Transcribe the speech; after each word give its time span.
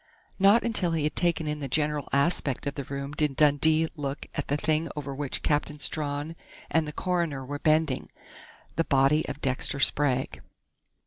Not 0.39 0.63
until 0.63 0.93
he 0.93 1.03
had 1.03 1.15
taken 1.15 1.45
in 1.47 1.59
the 1.59 1.67
general 1.67 2.09
aspect 2.11 2.65
of 2.65 2.73
the 2.73 2.83
room 2.85 3.11
did 3.11 3.35
Dundee 3.35 3.87
look 3.95 4.25
at 4.33 4.47
the 4.47 4.57
thing 4.57 4.89
over 4.95 5.13
which 5.13 5.43
Captain 5.43 5.77
Strawn 5.77 6.35
and 6.71 6.87
the 6.87 6.91
coroner 6.91 7.45
were 7.45 7.59
bending 7.59 8.09
the 8.77 8.83
body 8.83 9.23
of 9.29 9.41
Dexter 9.41 9.79
Sprague. 9.79 10.41